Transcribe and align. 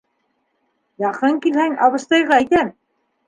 Яҡын 1.03 1.37
килһәң, 1.45 1.77
абыстайға 1.89 2.39
әйтәм! 2.45 2.73